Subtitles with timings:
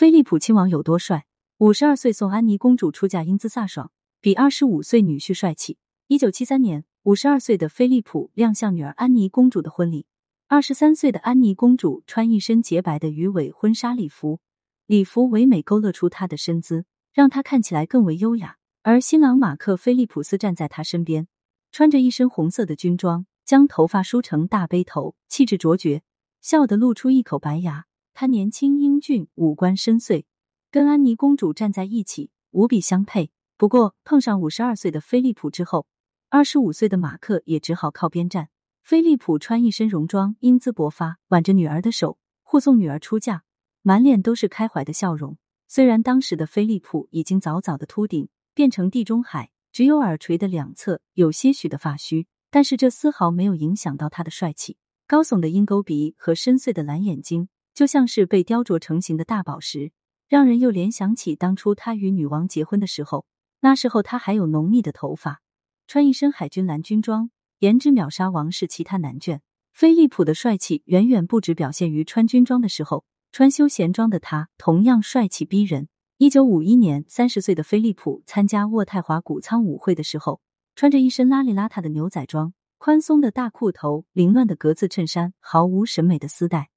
[0.00, 1.26] 菲利普亲王有多帅？
[1.58, 3.92] 五十二岁送安妮公主出嫁，英姿飒爽，
[4.22, 5.76] 比二十五岁女婿帅气。
[6.06, 10.06] 一九七三年，五十二岁的菲利普亮相女儿安妮公主的婚礼。
[10.48, 14.40] 二十三岁的安妮公主穿一身洁白的鱼尾婚纱礼服，
[14.86, 18.56] 礼服唯美勾勒出她的身姿，让她看起来更为优雅。
[18.80, 21.28] 而新郎马克·菲利普斯站在她身边，
[21.70, 26.00] 穿着一身红色的军装，将头发梳成大背头，气质卓绝，
[26.40, 27.84] 笑得露出一口白牙。
[28.12, 30.24] 他年轻英俊，五官深邃。
[30.70, 33.30] 跟安妮公主站在一起，无比相配。
[33.56, 35.86] 不过碰上五十二岁的菲利普之后，
[36.28, 38.48] 二十五岁的马克也只好靠边站。
[38.82, 43.42] 菲利普穿一身戎装，英姿勃发，挽着女儿的手，护送女儿出嫁，
[43.82, 45.36] 满脸都是开怀的笑容。
[45.68, 54.76] 虽然当时的菲利普已经早早的秃顶，变成地中海，只有耳垂的两侧有些许的发须，但是这丝毫没有影响到他的帅气。
[55.06, 59.92] 高耸的鹰钩鼻和深邃的蓝眼睛，就像是被雕琢成型的大宝石。
[60.28, 63.26] 让人又联想起当初他与女王结婚的时候，
[63.60, 65.42] 那时候他还有浓密的头发，
[65.88, 69.40] 穿一身海军蓝军装，颜值秒杀王室其他男眷。
[69.72, 75.88] 菲利普的帅气远远不止表现于穿军装的时候，穿休闲装的他同样帅气逼人。
[76.18, 80.40] 一九五一年，三十岁的菲利普参加渥太华谷仓舞会的时候，
[80.76, 86.68] 穿着一身邋里邋遢的牛仔装，宽松的大裤头，凌乱的格子衬衫，毫无审美的丝带，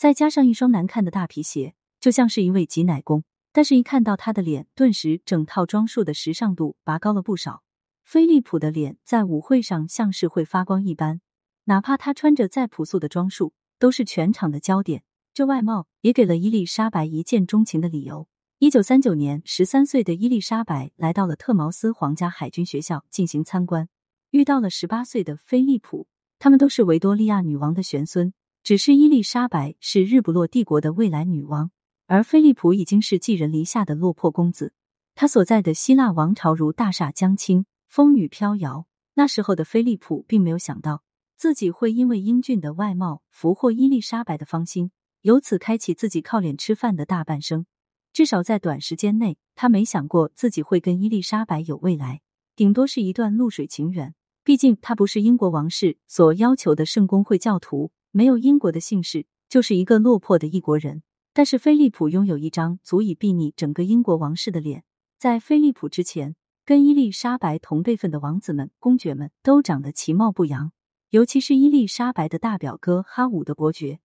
[0.00, 1.74] 再加上一双难看的大皮鞋。
[2.00, 7.62] 就像是一位挤奶工，但是，一看到他的脸，顿时整套装束的时尚度拔高了不少。
[8.02, 11.20] 菲利普的脸在舞会上像是会发光一般，
[11.64, 15.02] 哪怕他穿着再朴素的装束，都是全场的焦点。
[15.34, 18.26] 这外貌也给了伊丽莎白一见钟情的理由。
[18.58, 23.90] 一九三九年，十三岁的伊丽莎白来到了特茅斯皇家海军学校进行参观，
[24.30, 26.06] 遇到了十八岁的菲利普，
[26.38, 31.70] 他们都是维多利亚女王的玄孙，只是伊丽莎白是日不落帝国的未来女王。
[32.06, 34.72] 而菲利普已经是寄人篱下的落魄公子，
[35.14, 38.86] 他所在的希腊王朝如大厦将倾，风雨飘摇。
[39.14, 41.02] 那时候的菲利普并没有想到
[41.36, 44.90] 自己会因为英俊的外貌俘获伊丽莎白的芳心，
[45.22, 47.66] 由此开启自己靠脸吃饭的大半生。
[48.12, 52.22] 至少在短时间内，他没想过自己会跟伊丽莎白有未来，
[52.56, 54.14] 顶多是一段露水情缘。
[54.42, 61.02] 毕竟他不是英国王室所要求的圣公会教徒，没有英国的姓氏，就是一个落魄的异国人。
[61.32, 64.82] 但是菲利普拥有一张足以睥睨整个英国王室的脸。
[65.16, 66.34] 在菲利普之前，
[66.64, 70.72] 跟伊丽莎白同辈分的王子们、公爵们都长得其貌不扬，
[71.10, 74.00] 尤其是伊丽莎白的大表哥哈伍德伯爵，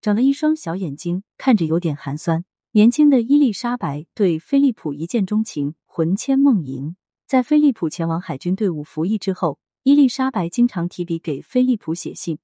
[0.00, 2.44] 长了一双小眼睛，看着有点寒酸。
[2.72, 6.94] 年轻的伊丽莎白对菲利普一见钟情，魂牵梦萦。
[7.26, 12.38] 在菲利普前往海军队伍服役之后，伊丽莎白经常提笔给菲利普写信，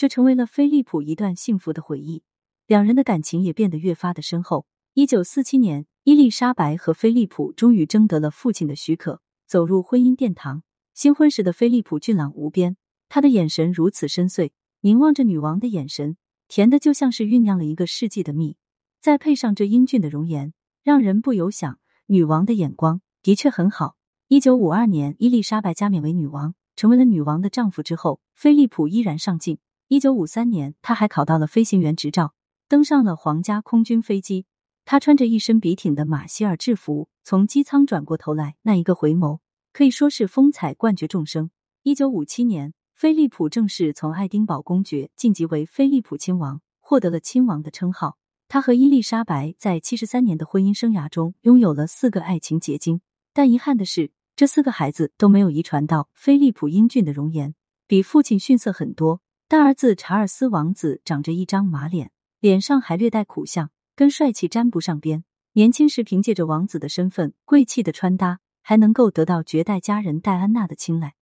[0.00, 2.22] 这成为了菲利普一段幸福的回忆。
[2.66, 4.64] 两人的感情也变得越发的深厚。
[4.94, 10.62] 一九四七年，伊丽莎白和菲利普终于征得了父亲的许可，走入婚姻殿堂。
[10.94, 12.78] 新婚时的菲利普俊朗无边，
[13.10, 16.16] 他的眼神如此深邃，凝望着女王的眼神，
[16.48, 18.56] 甜的就像是酝酿了一个世纪的蜜。
[19.02, 23.96] 再配上这英俊的容颜，让人不由想，女王的眼光的确很好。
[24.28, 29.58] 一九五二年，伊丽莎白加冕为女王，成为了女王的丈夫之后，菲利普依然上进。
[29.90, 32.32] 一九五三年，他还考到了飞行员执照。
[32.68, 34.46] 登上了皇家空军飞机，
[34.84, 39.40] 他穿着一身笔挺的马歇尔制服，从机舱转过头来，那一个回眸
[39.72, 41.50] 可以说是风采冠绝众生。
[41.82, 48.16] 一九五七年，菲利普正式从爱丁堡公爵晋级为菲利普亲王，获得了亲王的称号。
[48.46, 53.00] 他和伊丽莎白在七十三年的婚姻生涯中拥有了四个爱情结晶，
[53.32, 57.56] 但遗憾的是，这四个孩子都没有遗传到菲利普英俊的容颜，
[57.88, 59.20] 比父亲逊色很多。
[59.50, 62.12] 大儿子查尔斯王子长着一张马脸。
[62.38, 65.24] 脸上还略带苦相，跟帅气沾不上边。
[65.54, 71.16] 年轻时凭借着王子的身份、贵气的穿搭，还能够得到绝代佳人戴安娜的青睐。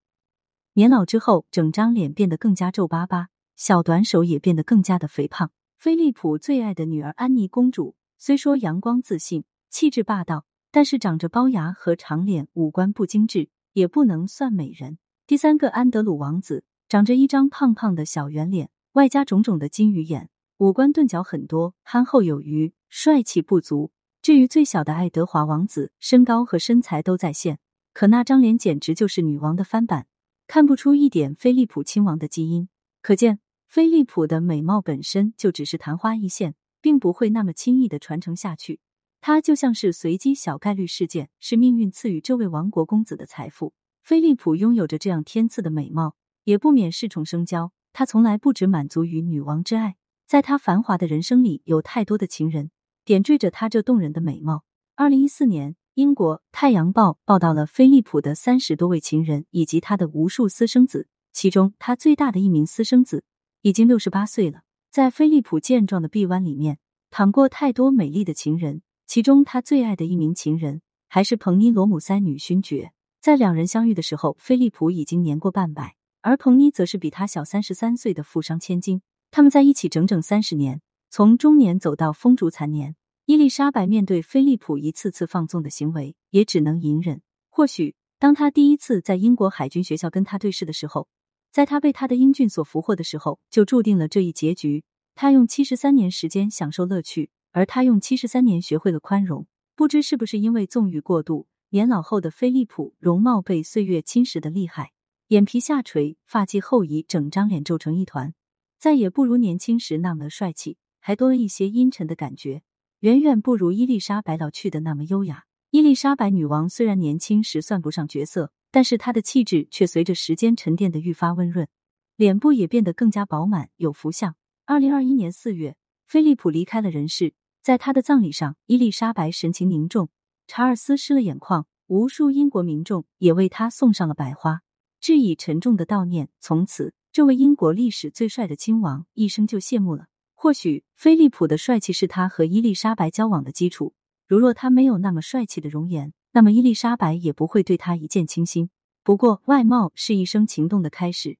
[0.73, 5.49] 年老之后，整张脸变得更加皱巴巴，小短手也变得更加的肥胖。
[5.75, 14.99] 菲利普最爱的女儿安妮公主，虽说阳光自信、气质霸道，但是长着龅牙和长脸，五官不精致，也不能算美人。
[15.25, 20.31] 第三个安德鲁王子，长着一张胖胖的小圆脸，外加种种的金鱼眼。
[20.57, 23.91] 五官钝角很多，憨厚有余，帅气不足。
[24.23, 27.59] 至于最小的爱德华王子，身高和身材都在线，
[27.93, 30.07] 可那张脸简直就是女王的翻版，
[30.47, 32.67] 看不出一点菲利普亲王的基因。
[33.03, 38.79] 可见菲利普的美貌本身就只是昙花一现，并不会那么轻易的传承下去。
[39.21, 43.75] 他就像是随机小概率事件，是命运赐予这位王国公子的财富。
[44.01, 47.71] 菲利普拥有着这样天赐的美貌，也不免恃宠生骄。
[47.93, 49.95] 他从来不只满足于女王之爱。
[50.27, 52.69] 在他繁华的人生里，有太多的情人，
[53.03, 54.63] 点缀着她这动人的美貌。
[54.95, 63.23] 二零一四年，英国《太阳报》报道了菲利普的三十多位情人以及他的无数私生子，其中他最大的一名私生子
[63.63, 64.61] 已经六十八岁了。
[64.91, 66.77] 在菲利普健壮的臂弯里面，
[67.09, 72.91] 躺过太多美丽的情人，其中他最爱的一名情人还是彭尼罗姆塞女勋爵。
[73.19, 79.01] 在两人相遇的时候，菲利普已经年过半百，而彭妮则是比他小三十三岁的富商千金。
[79.31, 82.95] 他们在一起整整三十年，从中年走到风烛残年。
[83.25, 87.21] 伊丽莎白面对菲利普一次次放纵的行为，也只能隐忍。
[87.49, 91.07] 或许，当他第一次在英国海军学校跟他对视的时候，
[91.51, 94.83] 在他被他的英俊所俘获的时候，就注定了这一结局。
[95.13, 99.45] 他用七十三年时间享受乐趣，而他用七十三年学会了宽容。
[99.75, 104.91] 不知是不是因为纵欲过度，年老后的菲利普容貌被岁月侵蚀的厉害，
[105.29, 108.33] 眼皮下垂，发际后移，整张脸皱成一团，
[108.79, 112.63] 再也不如年轻时那么帅气，还多了一些阴沉的感觉。
[113.01, 115.43] 远远不如伊丽莎白老去的那么优雅。
[115.69, 121.67] 伊丽莎白女王虽然年轻时算不上绝色，但是她的气质却随着时间沉淀的愈发温润，
[122.15, 124.35] 脸部也变得更加饱满有福相。
[124.65, 125.77] 二零二一年四月，
[126.07, 130.09] 菲利普离开了人世，在他的葬礼上，伊丽莎白神情凝重，
[130.47, 134.61] 查尔斯湿了眼眶，无数英国民众也为他送上了白花，
[134.99, 136.29] 致以沉重的悼念。
[136.39, 140.07] 从此，这位英国历史最帅的亲王一生就谢幕了。
[140.35, 143.93] 或许菲利普的帅气是他和伊丽莎白交往的基础。
[144.27, 148.69] 如若他没有那么帅气的容颜，那么伊丽莎白也不会对他一见倾心。
[149.03, 151.37] 不过，外貌是一生情动的开始，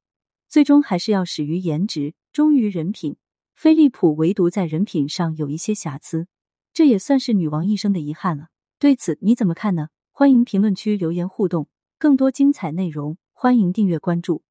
[0.47, 3.17] 最终还是要始于颜值，忠于人品。
[3.53, 6.27] 菲利普唯独在人品上有一些瑕疵，
[6.73, 8.47] 这也算是女王一生的遗憾了。
[8.79, 9.89] 对此你怎么看呢？
[10.11, 11.67] 欢迎评论区留言互动。
[11.97, 14.41] 更多精彩内容，欢迎订阅关注。